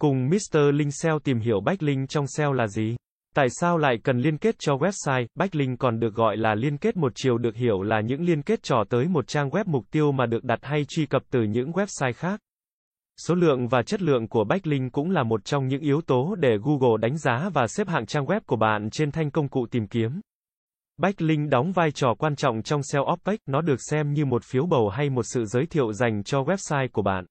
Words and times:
Cùng 0.00 0.28
Mr. 0.28 0.58
Linh 0.74 0.90
SEO 0.90 1.18
tìm 1.18 1.38
hiểu 1.38 1.60
backlink 1.60 2.08
trong 2.08 2.26
SEO 2.26 2.52
là 2.52 2.66
gì? 2.66 2.96
Tại 3.34 3.46
sao 3.50 3.78
lại 3.78 3.96
cần 4.04 4.18
liên 4.18 4.38
kết 4.38 4.54
cho 4.58 4.76
website? 4.76 5.26
Backlink 5.34 5.78
còn 5.78 6.00
được 6.00 6.14
gọi 6.14 6.36
là 6.36 6.54
liên 6.54 6.78
kết 6.78 6.96
một 6.96 7.12
chiều 7.14 7.38
được 7.38 7.54
hiểu 7.54 7.82
là 7.82 8.00
những 8.00 8.22
liên 8.22 8.42
kết 8.42 8.62
trò 8.62 8.84
tới 8.90 9.08
một 9.08 9.26
trang 9.26 9.48
web 9.48 9.64
mục 9.66 9.84
tiêu 9.90 10.12
mà 10.12 10.26
được 10.26 10.44
đặt 10.44 10.58
hay 10.62 10.84
truy 10.88 11.06
cập 11.06 11.22
từ 11.30 11.42
những 11.42 11.70
website 11.70 12.12
khác. 12.12 12.40
Số 13.26 13.34
lượng 13.34 13.68
và 13.68 13.82
chất 13.82 14.02
lượng 14.02 14.28
của 14.28 14.44
backlink 14.44 14.92
cũng 14.92 15.10
là 15.10 15.22
một 15.22 15.44
trong 15.44 15.66
những 15.66 15.80
yếu 15.80 16.00
tố 16.00 16.34
để 16.34 16.56
Google 16.62 16.96
đánh 17.00 17.18
giá 17.18 17.50
và 17.54 17.66
xếp 17.66 17.88
hạng 17.88 18.06
trang 18.06 18.24
web 18.24 18.40
của 18.46 18.56
bạn 18.56 18.90
trên 18.90 19.10
thanh 19.10 19.30
công 19.30 19.48
cụ 19.48 19.66
tìm 19.70 19.86
kiếm. 19.86 20.20
Backlink 20.96 21.50
đóng 21.50 21.72
vai 21.72 21.90
trò 21.90 22.14
quan 22.18 22.36
trọng 22.36 22.62
trong 22.62 22.82
SEO 22.82 23.02
OPEC, 23.12 23.40
nó 23.46 23.60
được 23.60 23.78
xem 23.90 24.12
như 24.12 24.24
một 24.24 24.44
phiếu 24.44 24.66
bầu 24.66 24.88
hay 24.88 25.10
một 25.10 25.22
sự 25.22 25.44
giới 25.44 25.66
thiệu 25.66 25.92
dành 25.92 26.22
cho 26.22 26.42
website 26.42 26.88
của 26.92 27.02
bạn. 27.02 27.24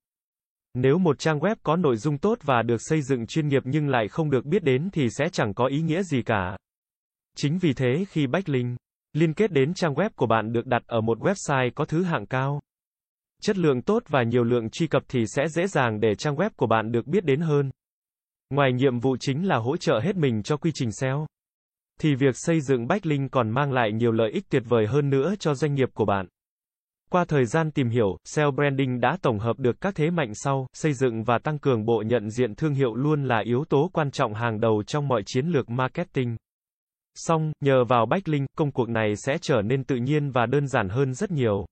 Nếu 0.78 0.98
một 0.98 1.20
trang 1.20 1.40
web 1.40 1.56
có 1.64 1.76
nội 1.76 1.98
dung 1.98 2.18
tốt 2.18 2.38
và 2.44 2.62
được 2.62 2.78
xây 2.80 3.02
dựng 3.02 3.28
chuyên 3.28 3.48
nghiệp 3.48 3.62
nhưng 3.66 3.88
lại 3.88 4.08
không 4.08 4.30
được 4.30 4.46
biết 4.46 4.64
đến 4.64 4.90
thì 4.94 5.08
sẽ 5.10 5.30
chẳng 5.32 5.54
có 5.54 5.66
ý 5.66 5.82
nghĩa 5.82 6.04
gì 6.04 6.22
cả. 6.22 6.58
Chính 7.36 7.58
vì 7.58 7.74
thế 7.74 8.06
khi 8.10 8.28
backlink 8.28 8.78
liên 9.14 9.34
kết 9.34 9.52
đến 9.52 9.74
trang 9.74 9.94
web 9.94 10.10
của 10.16 10.28
bạn 10.28 10.54
được 10.54 10.66
đặt 10.66 10.84
ở 10.88 11.02
một 11.02 11.18
website 11.20 11.72
có 11.76 11.86
thứ 11.86 12.04
hạng 12.04 12.26
cao, 12.26 12.60
chất 13.42 13.58
lượng 13.58 13.82
tốt 13.82 14.04
và 14.08 14.24
nhiều 14.24 14.44
lượng 14.44 14.70
truy 14.70 14.88
cập 14.88 15.04
thì 15.08 15.24
sẽ 15.28 15.48
dễ 15.48 15.68
dàng 15.68 16.00
để 16.00 16.16
trang 16.16 16.36
web 16.36 16.50
của 16.56 16.68
bạn 16.68 16.92
được 16.92 17.08
biết 17.08 17.26
đến 17.26 17.42
hơn. 17.42 17.72
Ngoài 18.50 18.74
nhiệm 18.74 19.00
vụ 19.00 19.18
chính 19.20 19.48
là 19.48 19.58
hỗ 19.58 19.78
trợ 19.78 20.00
hết 20.04 20.16
mình 20.16 20.44
cho 20.44 20.58
quy 20.58 20.72
trình 20.74 20.92
SEO, 20.92 21.28
thì 22.00 22.16
việc 22.16 22.36
xây 22.38 22.62
dựng 22.62 22.88
backlink 22.88 23.32
còn 23.32 23.50
mang 23.50 23.72
lại 23.72 23.92
nhiều 23.92 24.12
lợi 24.12 24.32
ích 24.32 24.50
tuyệt 24.50 24.64
vời 24.66 24.88
hơn 24.88 25.10
nữa 25.10 25.34
cho 25.40 25.54
doanh 25.54 25.74
nghiệp 25.74 25.90
của 25.94 26.06
bạn. 26.06 26.28
Qua 27.10 27.26
thời 27.26 27.46
gian 27.46 27.72
tìm 27.72 27.90
hiểu, 27.90 28.18
SEO 28.26 28.52
branding 28.52 29.00
đã 29.00 29.18
tổng 29.22 29.40
hợp 29.40 29.60
được 29.60 29.82
các 29.82 29.96
thế 29.96 30.10
mạnh 30.10 30.32
sau, 30.34 30.68
xây 30.74 30.94
dựng 30.94 31.24
và 31.24 31.38
tăng 31.38 31.60
cường 31.60 31.86
bộ 31.86 32.04
nhận 32.06 32.30
diện 32.30 32.56
thương 32.56 32.74
hiệu 32.74 32.96
luôn 32.96 33.24
là 33.24 33.40
yếu 33.46 33.64
tố 33.70 33.90
quan 33.94 34.12
trọng 34.12 34.34
hàng 34.34 34.60
đầu 34.60 34.84
trong 34.88 35.08
mọi 35.08 35.22
chiến 35.26 35.48
lược 35.48 35.70
marketing. 35.70 36.36
Song, 37.16 37.52
nhờ 37.62 37.84
vào 37.84 38.06
backlink, 38.06 38.48
công 38.58 38.72
cuộc 38.72 38.90
này 38.90 39.16
sẽ 39.16 39.38
trở 39.42 39.62
nên 39.62 39.84
tự 39.84 39.96
nhiên 39.96 40.32
và 40.32 40.46
đơn 40.46 40.68
giản 40.68 40.90
hơn 40.90 41.14
rất 41.14 41.32
nhiều. 41.32 41.66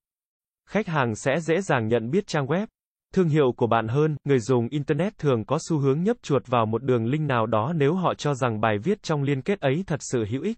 Khách 0.70 0.88
hàng 0.88 1.16
sẽ 1.16 1.40
dễ 1.40 1.62
dàng 1.62 1.88
nhận 1.88 2.10
biết 2.10 2.28
trang 2.28 2.46
web, 2.46 2.68
thương 3.14 3.30
hiệu 3.30 3.54
của 3.58 3.68
bạn 3.68 3.88
hơn, 3.88 4.16
người 4.24 4.40
dùng 4.40 4.68
Internet 4.68 5.18
thường 5.18 5.46
có 5.46 5.58
xu 5.70 5.80
hướng 5.80 6.04
nhấp 6.04 6.18
chuột 6.22 6.48
vào 6.48 6.66
một 6.66 6.84
đường 6.84 7.06
link 7.06 7.30
nào 7.30 7.46
đó 7.46 7.74
nếu 7.76 7.94
họ 7.94 8.14
cho 8.14 8.34
rằng 8.34 8.62
bài 8.62 8.78
viết 8.84 9.04
trong 9.04 9.24
liên 9.24 9.42
kết 9.42 9.60
ấy 9.60 9.84
thật 9.88 10.00
sự 10.00 10.26
hữu 10.30 10.42
ích. 10.42 10.58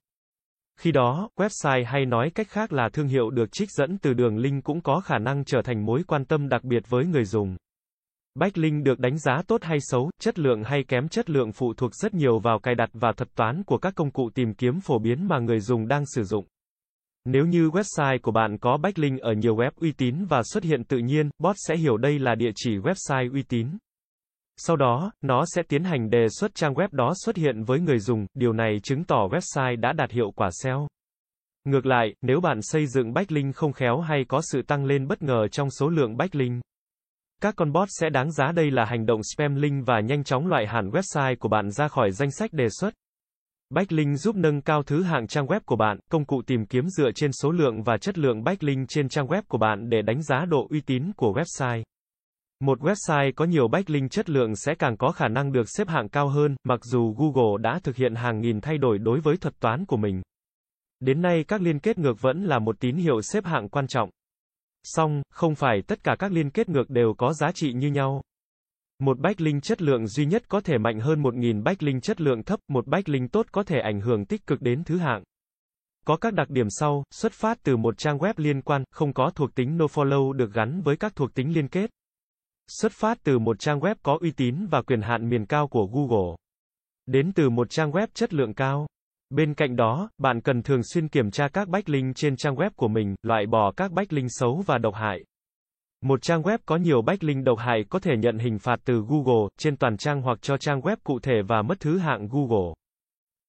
Khi 0.80 0.92
đó, 0.92 1.30
website 1.36 1.86
hay 1.86 2.06
nói 2.06 2.32
cách 2.36 2.48
khác 2.50 2.74
là 2.74 2.90
thương 2.94 3.08
hiệu 3.08 3.30
được 3.30 3.52
trích 3.52 3.72
dẫn 3.72 3.98
từ 3.98 4.14
đường 4.14 4.38
link 4.38 4.64
cũng 4.64 4.82
có 4.82 5.00
khả 5.00 5.18
năng 5.18 5.46
trở 5.46 5.62
thành 5.62 5.86
mối 5.86 6.04
quan 6.08 6.26
tâm 6.26 6.50
đặc 6.50 6.64
biệt 6.64 6.84
với 6.90 7.06
người 7.06 7.26
dùng. 7.26 7.58
Backlink 8.40 8.84
được 8.84 9.00
đánh 9.00 9.18
giá 9.18 9.42
tốt 9.48 9.64
hay 9.64 9.78
xấu, 9.82 10.10
chất 10.22 10.40
lượng 10.40 10.64
hay 10.64 10.84
kém 10.88 11.08
chất 11.08 11.30
lượng 11.30 11.52
phụ 11.52 11.74
thuộc 11.74 11.96
rất 11.96 12.14
nhiều 12.14 12.40
vào 12.40 12.60
cài 12.60 12.76
đặt 12.76 12.90
và 12.94 13.12
thuật 13.12 13.36
toán 13.36 13.64
của 13.64 13.78
các 13.78 13.96
công 13.96 14.12
cụ 14.12 14.30
tìm 14.36 14.54
kiếm 14.54 14.80
phổ 14.80 15.00
biến 15.00 15.28
mà 15.28 15.40
người 15.40 15.60
dùng 15.60 15.88
đang 15.88 16.04
sử 16.06 16.24
dụng. 16.24 16.46
Nếu 17.26 17.46
như 17.46 17.70
website 17.70 18.20
của 18.22 18.32
bạn 18.32 18.58
có 18.58 18.78
backlink 18.78 19.22
ở 19.22 19.34
nhiều 19.34 19.56
web 19.56 19.72
uy 19.76 19.92
tín 19.92 20.26
và 20.26 20.42
xuất 20.44 20.64
hiện 20.64 20.84
tự 20.84 20.98
nhiên, 20.98 21.30
bot 21.40 21.56
sẽ 21.60 21.78
hiểu 21.78 21.98
đây 21.98 22.20
là 22.20 22.36
địa 22.36 22.52
chỉ 22.56 22.78
website 22.78 23.34
uy 23.34 23.44
tín. 23.44 23.68
Sau 24.58 24.76
đó, 24.76 25.12
nó 25.22 25.44
sẽ 25.46 25.64
tiến 25.64 25.84
hành 25.84 26.10
đề 26.10 26.28
xuất 26.30 26.56
trang 26.56 26.74
web 26.74 26.88
đó 26.92 27.14
xuất 27.26 27.36
hiện 27.36 27.64
với 27.64 27.80
người 27.80 28.00
dùng, 28.00 28.26
điều 28.34 28.54
này 28.54 28.80
chứng 28.84 29.04
tỏ 29.04 29.28
website 29.28 29.80
đã 29.80 29.94
đạt 29.94 30.12
hiệu 30.12 30.32
quả 30.36 30.50
SEO. 30.64 30.88
Ngược 31.64 31.86
lại, 31.86 32.14
nếu 32.22 32.42
bạn 32.42 32.60
xây 32.62 32.88
dựng 32.88 33.14
backlink 33.14 33.56
không 33.56 33.74
khéo 33.74 34.00
hay 34.00 34.26
có 34.28 34.42
sự 34.52 34.62
tăng 34.62 34.86
lên 34.86 35.08
bất 35.08 35.22
ngờ 35.22 35.48
trong 35.48 35.70
số 35.70 35.90
lượng 35.90 36.18
backlink, 36.18 36.62
các 37.42 37.56
con 37.58 37.72
bot 37.72 37.88
sẽ 37.92 38.10
đáng 38.10 38.32
giá 38.32 38.52
đây 38.52 38.72
là 38.72 38.86
hành 38.86 39.06
động 39.06 39.22
spam 39.24 39.56
link 39.56 39.86
và 39.86 40.00
nhanh 40.00 40.24
chóng 40.24 40.48
loại 40.48 40.68
hẳn 40.68 40.90
website 40.90 41.36
của 41.40 41.50
bạn 41.50 41.72
ra 41.72 41.88
khỏi 41.88 42.12
danh 42.12 42.32
sách 42.32 42.54
đề 42.54 42.68
xuất. 42.70 42.94
Backlink 43.70 44.20
giúp 44.20 44.36
nâng 44.36 44.62
cao 44.62 44.84
thứ 44.84 45.04
hạng 45.04 45.28
trang 45.28 45.46
web 45.46 45.60
của 45.66 45.76
bạn, 45.76 46.00
công 46.12 46.26
cụ 46.26 46.42
tìm 46.48 46.66
kiếm 46.66 46.90
dựa 46.90 47.12
trên 47.16 47.32
số 47.32 47.52
lượng 47.52 47.84
và 47.84 47.98
chất 47.98 48.18
lượng 48.18 48.44
backlink 48.44 48.90
trên 48.90 49.10
trang 49.10 49.28
web 49.28 49.42
của 49.48 49.58
bạn 49.58 49.90
để 49.90 50.02
đánh 50.02 50.24
giá 50.24 50.46
độ 50.46 50.68
uy 50.70 50.82
tín 50.82 51.12
của 51.18 51.34
website. 51.34 51.84
Một 52.60 52.80
website 52.80 53.32
có 53.36 53.46
nhiều 53.46 53.68
backlink 53.68 54.12
chất 54.12 54.30
lượng 54.30 54.56
sẽ 54.56 54.76
càng 54.76 54.98
có 54.98 55.12
khả 55.12 55.28
năng 55.28 55.52
được 55.52 55.70
xếp 55.70 55.88
hạng 55.88 56.10
cao 56.10 56.28
hơn, 56.28 56.56
mặc 56.64 56.80
dù 56.84 57.16
Google 57.18 57.62
đã 57.62 57.80
thực 57.84 57.96
hiện 57.96 58.16
hàng 58.16 58.42
nghìn 58.42 58.62
thay 58.62 58.78
đổi 58.78 58.98
đối 58.98 59.20
với 59.20 59.38
thuật 59.38 59.60
toán 59.60 59.86
của 59.86 59.98
mình. 59.98 60.22
Đến 61.00 61.22
nay 61.22 61.44
các 61.48 61.62
liên 61.62 61.80
kết 61.80 61.98
ngược 61.98 62.22
vẫn 62.22 62.44
là 62.44 62.60
một 62.60 62.80
tín 62.80 62.96
hiệu 62.96 63.22
xếp 63.22 63.46
hạng 63.46 63.70
quan 63.70 63.88
trọng. 63.88 64.10
Song, 64.84 65.22
không 65.30 65.56
phải 65.56 65.82
tất 65.88 66.04
cả 66.04 66.16
các 66.20 66.32
liên 66.32 66.50
kết 66.50 66.70
ngược 66.70 66.90
đều 66.90 67.14
có 67.18 67.34
giá 67.34 67.52
trị 67.52 67.74
như 67.74 67.88
nhau. 67.88 68.22
Một 69.00 69.20
backlink 69.20 69.64
chất 69.64 69.82
lượng 69.82 70.08
duy 70.08 70.26
nhất 70.26 70.44
có 70.48 70.62
thể 70.62 70.78
mạnh 70.78 71.00
hơn 71.00 71.24
1.000 71.24 71.64
backlink 71.64 72.04
chất 72.04 72.22
lượng 72.22 72.44
thấp, 72.44 72.60
một 72.68 72.88
backlink 72.88 73.32
tốt 73.32 73.46
có 73.52 73.64
thể 73.64 73.80
ảnh 73.80 74.02
hưởng 74.02 74.26
tích 74.26 74.48
cực 74.48 74.62
đến 74.62 74.84
thứ 74.84 74.98
hạng. 74.98 75.24
Có 76.06 76.18
các 76.18 76.34
đặc 76.34 76.50
điểm 76.50 76.68
sau, 76.70 77.04
xuất 77.12 77.32
phát 77.32 77.58
từ 77.64 77.78
một 77.78 77.98
trang 77.98 78.18
web 78.18 78.34
liên 78.38 78.62
quan, 78.62 78.84
không 78.92 79.14
có 79.14 79.32
thuộc 79.36 79.56
tính 79.56 79.78
nofollow 79.78 80.32
được 80.34 80.54
gắn 80.54 80.82
với 80.82 80.98
các 80.98 81.16
thuộc 81.16 81.34
tính 81.34 81.54
liên 81.54 81.68
kết. 81.68 81.90
Xuất 82.68 82.92
phát 82.92 83.18
từ 83.24 83.40
một 83.40 83.60
trang 83.60 83.80
web 83.80 83.96
có 84.04 84.18
uy 84.22 84.32
tín 84.32 84.66
và 84.70 84.82
quyền 84.82 85.02
hạn 85.02 85.30
miền 85.30 85.46
cao 85.46 85.68
của 85.68 85.86
Google. 85.86 86.36
Đến 87.06 87.32
từ 87.36 87.50
một 87.50 87.70
trang 87.70 87.92
web 87.92 88.08
chất 88.14 88.34
lượng 88.34 88.54
cao. 88.54 88.88
Bên 89.30 89.54
cạnh 89.54 89.76
đó, 89.76 90.10
bạn 90.18 90.42
cần 90.42 90.62
thường 90.64 90.82
xuyên 90.84 91.08
kiểm 91.08 91.32
tra 91.32 91.48
các 91.48 91.68
backlink 91.68 92.16
trên 92.16 92.36
trang 92.36 92.56
web 92.56 92.70
của 92.76 92.88
mình, 92.88 93.16
loại 93.24 93.46
bỏ 93.46 93.72
các 93.78 93.92
backlink 93.92 94.28
xấu 94.32 94.64
và 94.66 94.78
độc 94.78 94.96
hại. 94.96 95.20
Một 96.02 96.22
trang 96.22 96.42
web 96.42 96.58
có 96.66 96.78
nhiều 96.78 97.02
backlink 97.02 97.46
độc 97.46 97.60
hại 97.60 97.86
có 97.90 98.00
thể 98.00 98.18
nhận 98.18 98.40
hình 98.40 98.60
phạt 98.60 98.80
từ 98.86 99.04
Google 99.08 99.48
trên 99.60 99.78
toàn 99.78 99.98
trang 99.98 100.22
hoặc 100.22 100.42
cho 100.42 100.58
trang 100.58 100.82
web 100.82 100.98
cụ 101.04 101.20
thể 101.20 101.42
và 101.48 101.62
mất 101.62 101.80
thứ 101.80 101.98
hạng 101.98 102.28
Google. 102.28 102.74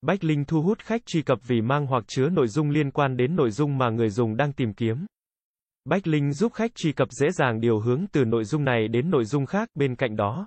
Backlink 0.03 0.49
thu 0.49 0.63
hút 0.63 0.79
khách 0.79 1.07
truy 1.07 1.23
cập 1.23 1.39
vì 1.47 1.61
mang 1.61 1.87
hoặc 1.87 2.05
chứa 2.07 2.29
nội 2.29 2.49
dung 2.49 2.71
liên 2.71 2.91
quan 2.91 3.17
đến 3.17 3.37
nội 3.37 3.51
dung 3.51 3.79
mà 3.79 3.91
người 3.91 4.11
dùng 4.11 4.37
đang 4.37 4.53
tìm 4.53 4.75
kiếm. 4.75 5.07
Bách 5.89 6.07
Linh 6.07 6.33
giúp 6.33 6.53
khách 6.53 6.75
truy 6.75 6.93
cập 6.93 7.09
dễ 7.11 7.31
dàng 7.31 7.61
điều 7.61 7.81
hướng 7.81 8.05
từ 8.13 8.25
nội 8.25 8.45
dung 8.45 8.65
này 8.65 8.89
đến 8.89 9.11
nội 9.11 9.25
dung 9.25 9.47
khác, 9.47 9.69
bên 9.75 9.97
cạnh 9.97 10.17
đó. 10.17 10.47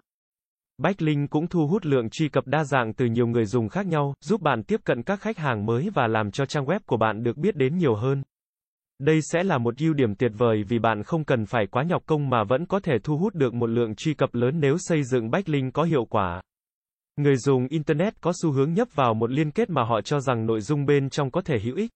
Bách 0.77 1.01
Linh 1.01 1.27
cũng 1.27 1.47
thu 1.47 1.67
hút 1.67 1.85
lượng 1.85 2.09
truy 2.09 2.29
cập 2.29 2.47
đa 2.47 2.63
dạng 2.63 2.93
từ 2.93 3.05
nhiều 3.05 3.27
người 3.27 3.45
dùng 3.45 3.69
khác 3.69 3.85
nhau, 3.85 4.13
giúp 4.21 4.41
bạn 4.41 4.63
tiếp 4.63 4.79
cận 4.83 5.03
các 5.03 5.19
khách 5.21 5.37
hàng 5.37 5.65
mới 5.65 5.89
và 5.93 6.07
làm 6.07 6.31
cho 6.31 6.45
trang 6.45 6.65
web 6.65 6.79
của 6.85 6.97
bạn 6.97 7.23
được 7.23 7.37
biết 7.37 7.55
đến 7.55 7.77
nhiều 7.77 7.95
hơn. 7.95 8.23
Đây 8.99 9.19
sẽ 9.21 9.43
là 9.43 9.57
một 9.57 9.73
ưu 9.77 9.93
điểm 9.93 10.15
tuyệt 10.15 10.31
vời 10.37 10.63
vì 10.69 10.79
bạn 10.79 11.03
không 11.03 11.23
cần 11.23 11.45
phải 11.45 11.67
quá 11.71 11.83
nhọc 11.83 12.03
công 12.05 12.29
mà 12.29 12.43
vẫn 12.43 12.65
có 12.65 12.79
thể 12.79 12.93
thu 13.03 13.17
hút 13.17 13.35
được 13.35 13.53
một 13.53 13.69
lượng 13.69 13.95
truy 13.95 14.13
cập 14.13 14.35
lớn 14.35 14.59
nếu 14.59 14.75
xây 14.79 15.03
dựng 15.03 15.31
backlink 15.31 15.73
có 15.73 15.83
hiệu 15.83 16.05
quả. 16.05 16.41
Người 17.15 17.35
dùng 17.35 17.67
Internet 17.67 18.21
có 18.21 18.33
xu 18.41 18.51
hướng 18.51 18.73
nhấp 18.73 18.87
vào 18.95 19.13
một 19.13 19.31
liên 19.31 19.51
kết 19.51 19.69
mà 19.69 19.83
họ 19.83 20.01
cho 20.01 20.19
rằng 20.19 20.45
nội 20.45 20.61
dung 20.61 20.85
bên 20.85 21.09
trong 21.09 21.31
có 21.31 21.41
thể 21.41 21.59
hữu 21.59 21.75
ích. 21.75 21.91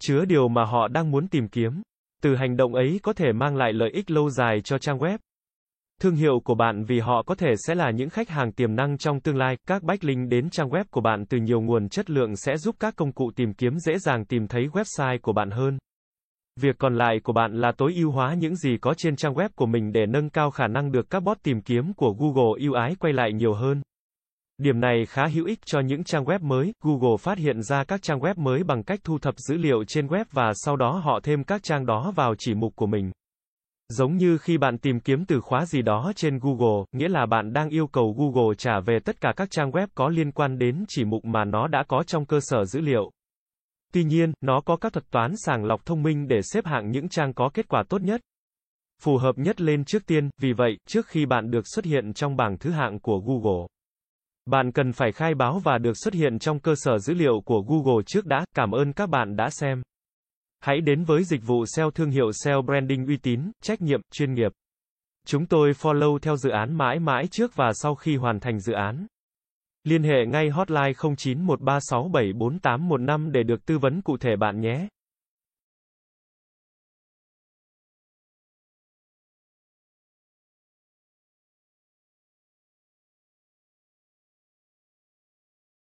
Chứa 0.00 0.24
điều 0.24 0.48
mà 0.48 0.64
họ 0.64 0.88
đang 0.88 1.10
muốn 1.10 1.28
tìm 1.28 1.48
kiếm. 1.48 1.82
Từ 2.22 2.34
hành 2.34 2.56
động 2.56 2.74
ấy 2.74 3.00
có 3.02 3.12
thể 3.12 3.32
mang 3.32 3.56
lại 3.56 3.72
lợi 3.72 3.90
ích 3.90 4.10
lâu 4.10 4.30
dài 4.30 4.60
cho 4.64 4.78
trang 4.78 4.98
web. 4.98 5.18
Thương 6.00 6.14
hiệu 6.14 6.40
của 6.44 6.54
bạn 6.54 6.84
vì 6.84 7.00
họ 7.00 7.22
có 7.22 7.34
thể 7.34 7.54
sẽ 7.66 7.74
là 7.74 7.90
những 7.90 8.08
khách 8.08 8.28
hàng 8.28 8.52
tiềm 8.52 8.74
năng 8.74 8.98
trong 8.98 9.20
tương 9.20 9.36
lai, 9.36 9.56
các 9.66 9.82
backlink 9.82 10.28
đến 10.28 10.50
trang 10.50 10.68
web 10.68 10.84
của 10.90 11.00
bạn 11.00 11.26
từ 11.26 11.38
nhiều 11.38 11.60
nguồn 11.60 11.88
chất 11.88 12.10
lượng 12.10 12.36
sẽ 12.36 12.56
giúp 12.56 12.76
các 12.80 12.96
công 12.96 13.12
cụ 13.12 13.30
tìm 13.36 13.54
kiếm 13.54 13.78
dễ 13.78 13.98
dàng 13.98 14.24
tìm 14.24 14.48
thấy 14.48 14.66
website 14.72 15.18
của 15.22 15.32
bạn 15.32 15.50
hơn. 15.50 15.78
Việc 16.60 16.76
còn 16.78 16.96
lại 16.96 17.20
của 17.24 17.32
bạn 17.32 17.60
là 17.60 17.72
tối 17.76 17.94
ưu 17.96 18.10
hóa 18.10 18.34
những 18.34 18.56
gì 18.56 18.76
có 18.80 18.94
trên 18.94 19.16
trang 19.16 19.34
web 19.34 19.48
của 19.54 19.66
mình 19.66 19.92
để 19.92 20.06
nâng 20.06 20.30
cao 20.30 20.50
khả 20.50 20.66
năng 20.66 20.92
được 20.92 21.10
các 21.10 21.20
bot 21.20 21.38
tìm 21.42 21.60
kiếm 21.60 21.92
của 21.94 22.12
Google 22.18 22.64
ưu 22.64 22.72
ái 22.72 22.94
quay 23.00 23.12
lại 23.12 23.32
nhiều 23.32 23.54
hơn. 23.54 23.82
Điểm 24.58 24.80
này 24.80 25.06
khá 25.06 25.26
hữu 25.26 25.46
ích 25.46 25.58
cho 25.66 25.80
những 25.80 26.04
trang 26.04 26.24
web 26.24 26.38
mới. 26.42 26.72
Google 26.84 27.16
phát 27.20 27.38
hiện 27.38 27.62
ra 27.62 27.84
các 27.84 28.02
trang 28.02 28.20
web 28.20 28.34
mới 28.36 28.64
bằng 28.64 28.82
cách 28.82 29.00
thu 29.04 29.18
thập 29.18 29.34
dữ 29.38 29.56
liệu 29.56 29.84
trên 29.84 30.06
web 30.06 30.24
và 30.32 30.52
sau 30.54 30.76
đó 30.76 30.90
họ 31.04 31.20
thêm 31.22 31.44
các 31.44 31.62
trang 31.62 31.86
đó 31.86 32.12
vào 32.16 32.34
chỉ 32.38 32.54
mục 32.54 32.72
của 32.76 32.86
mình. 32.86 33.10
Giống 33.88 34.16
như 34.16 34.38
khi 34.38 34.58
bạn 34.58 34.78
tìm 34.78 35.00
kiếm 35.00 35.24
từ 35.24 35.40
khóa 35.40 35.66
gì 35.66 35.82
đó 35.82 36.12
trên 36.16 36.38
Google, 36.38 36.84
nghĩa 36.92 37.08
là 37.08 37.26
bạn 37.26 37.52
đang 37.52 37.68
yêu 37.68 37.86
cầu 37.86 38.14
Google 38.18 38.54
trả 38.58 38.80
về 38.80 38.98
tất 39.04 39.20
cả 39.20 39.32
các 39.36 39.50
trang 39.50 39.70
web 39.70 39.86
có 39.94 40.08
liên 40.08 40.32
quan 40.32 40.58
đến 40.58 40.84
chỉ 40.88 41.04
mục 41.04 41.24
mà 41.24 41.44
nó 41.44 41.68
đã 41.68 41.84
có 41.88 42.02
trong 42.02 42.26
cơ 42.26 42.40
sở 42.40 42.64
dữ 42.64 42.80
liệu. 42.80 43.10
Tuy 43.92 44.04
nhiên, 44.04 44.32
nó 44.40 44.60
có 44.60 44.76
các 44.76 44.92
thuật 44.92 45.10
toán 45.10 45.32
sàng 45.36 45.64
lọc 45.64 45.86
thông 45.86 46.02
minh 46.02 46.28
để 46.28 46.40
xếp 46.42 46.66
hạng 46.66 46.90
những 46.90 47.08
trang 47.08 47.34
có 47.34 47.50
kết 47.54 47.68
quả 47.68 47.82
tốt 47.88 48.02
nhất. 48.02 48.20
Phù 49.02 49.16
hợp 49.16 49.38
nhất 49.38 49.60
lên 49.60 49.84
trước 49.84 50.06
tiên, 50.06 50.30
vì 50.40 50.52
vậy, 50.52 50.78
trước 50.88 51.06
khi 51.06 51.26
bạn 51.26 51.50
được 51.50 51.66
xuất 51.66 51.84
hiện 51.84 52.12
trong 52.12 52.36
bảng 52.36 52.58
thứ 52.58 52.70
hạng 52.70 53.00
của 53.00 53.18
Google, 53.18 53.66
bạn 54.48 54.72
cần 54.72 54.92
phải 54.92 55.12
khai 55.12 55.34
báo 55.34 55.58
và 55.58 55.78
được 55.78 55.96
xuất 55.96 56.14
hiện 56.14 56.38
trong 56.38 56.60
cơ 56.60 56.74
sở 56.76 56.98
dữ 56.98 57.14
liệu 57.14 57.40
của 57.44 57.64
Google 57.68 58.02
trước 58.06 58.26
đã. 58.26 58.44
Cảm 58.56 58.70
ơn 58.70 58.92
các 58.92 59.08
bạn 59.08 59.36
đã 59.36 59.50
xem. 59.50 59.82
Hãy 60.60 60.80
đến 60.80 61.04
với 61.04 61.24
dịch 61.24 61.40
vụ 61.46 61.66
SEO 61.66 61.90
thương 61.90 62.10
hiệu 62.10 62.32
SEO 62.32 62.62
branding 62.62 63.06
uy 63.06 63.16
tín, 63.16 63.50
trách 63.62 63.80
nhiệm, 63.80 64.00
chuyên 64.12 64.34
nghiệp. 64.34 64.52
Chúng 65.26 65.46
tôi 65.46 65.72
follow 65.72 66.18
theo 66.18 66.36
dự 66.36 66.50
án 66.50 66.78
mãi 66.78 66.98
mãi 66.98 67.28
trước 67.30 67.56
và 67.56 67.72
sau 67.74 67.94
khi 67.94 68.16
hoàn 68.16 68.40
thành 68.40 68.60
dự 68.60 68.72
án. 68.72 69.06
Liên 69.84 70.02
hệ 70.02 70.26
ngay 70.26 70.48
hotline 70.48 70.92
0913674815 70.92 73.30
để 73.30 73.42
được 73.42 73.66
tư 73.66 73.78
vấn 73.78 74.02
cụ 74.02 74.16
thể 74.16 74.36
bạn 74.36 74.60
nhé. 74.60 74.88